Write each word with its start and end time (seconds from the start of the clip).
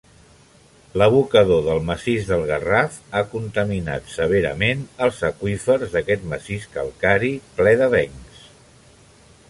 L'abocador 0.99 1.59
del 1.65 1.81
massís 1.89 2.25
del 2.29 2.45
Garraf 2.51 2.97
ha 3.19 3.21
contaminat 3.33 4.09
severament 4.15 4.83
els 5.07 5.23
aqüífers 5.31 5.95
d'aquest 5.97 6.25
massís 6.33 6.67
calcari 6.79 7.33
ple 7.61 7.77
d'avencs. 7.83 8.45